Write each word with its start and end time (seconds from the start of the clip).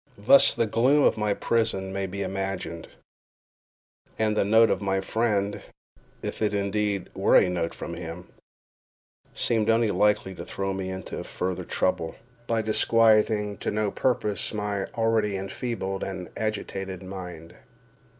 Thus 0.17 0.55
the 0.55 0.65
gloom 0.65 1.03
of 1.03 1.15
my 1.15 1.35
prison 1.35 1.93
may 1.93 2.07
be 2.07 2.23
imagined, 2.23 2.87
and 4.17 4.35
the 4.35 4.43
note 4.43 4.71
of 4.71 4.81
my 4.81 4.99
friend, 4.99 5.61
if 6.23 6.41
indeed 6.41 7.05
it 7.05 7.15
were 7.15 7.35
a 7.35 7.47
note 7.47 7.75
from 7.75 7.93
him, 7.93 8.27
seemed 9.35 9.69
only 9.69 9.91
likely 9.91 10.33
to 10.33 10.43
throw 10.43 10.73
me 10.73 10.89
into 10.89 11.23
further 11.23 11.65
trouble, 11.65 12.15
by 12.47 12.63
disquieting 12.63 13.57
to 13.59 13.69
no 13.69 13.91
purpose 13.91 14.55
my 14.55 14.85
already 14.95 15.37
enfeebled 15.37 16.03
and 16.03 16.31
agitated 16.35 17.03
mind. 17.03 17.55